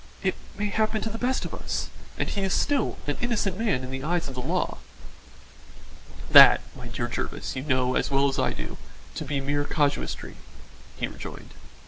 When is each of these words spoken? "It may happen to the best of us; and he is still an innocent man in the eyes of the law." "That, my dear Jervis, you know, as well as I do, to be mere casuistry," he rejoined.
"It 0.23 0.33
may 0.57 0.65
happen 0.69 0.99
to 1.03 1.11
the 1.11 1.19
best 1.19 1.45
of 1.45 1.53
us; 1.53 1.89
and 2.17 2.27
he 2.27 2.41
is 2.41 2.55
still 2.55 2.97
an 3.05 3.17
innocent 3.21 3.59
man 3.59 3.83
in 3.83 3.91
the 3.91 4.01
eyes 4.03 4.27
of 4.27 4.33
the 4.33 4.41
law." 4.41 4.79
"That, 6.31 6.61
my 6.75 6.87
dear 6.87 7.07
Jervis, 7.07 7.55
you 7.55 7.61
know, 7.61 7.93
as 7.93 8.09
well 8.09 8.27
as 8.27 8.39
I 8.39 8.51
do, 8.51 8.77
to 9.13 9.23
be 9.25 9.39
mere 9.41 9.63
casuistry," 9.63 10.37
he 10.97 11.07
rejoined. 11.07 11.53